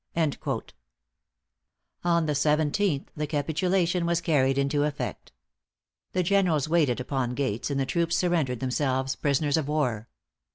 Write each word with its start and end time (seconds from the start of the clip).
'"= 0.07 0.15
On 2.03 2.25
the 2.25 2.33
seventeenth, 2.33 3.11
the 3.15 3.27
capitulation 3.27 4.07
was 4.07 4.19
carried 4.19 4.57
into 4.57 4.83
effect. 4.83 5.31
The 6.13 6.23
generals 6.23 6.67
waited 6.67 6.99
upon 6.99 7.35
Gates, 7.35 7.69
and 7.69 7.79
the 7.79 7.85
troops 7.85 8.17
surrendered 8.17 8.61
themselves 8.61 9.15
prisoners 9.15 9.57
of 9.57 9.67
war. 9.67 10.07